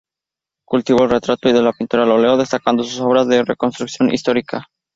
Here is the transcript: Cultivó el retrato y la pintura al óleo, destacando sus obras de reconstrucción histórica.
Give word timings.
Cultivó 0.65 1.03
el 1.03 1.11
retrato 1.11 1.47
y 1.47 1.53
la 1.53 1.73
pintura 1.73 2.01
al 2.05 2.09
óleo, 2.11 2.35
destacando 2.35 2.81
sus 2.83 2.99
obras 3.01 3.27
de 3.27 3.43
reconstrucción 3.43 4.09
histórica. 4.11 4.65